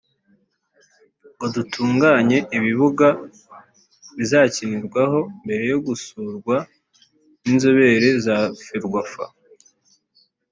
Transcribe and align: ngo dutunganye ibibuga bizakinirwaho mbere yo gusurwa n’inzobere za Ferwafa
ngo 1.33 1.45
dutunganye 1.55 2.37
ibibuga 2.57 3.07
bizakinirwaho 4.17 5.19
mbere 5.43 5.63
yo 5.71 5.79
gusurwa 5.85 6.55
n’inzobere 7.41 8.07
za 8.25 8.37
Ferwafa 8.65 9.25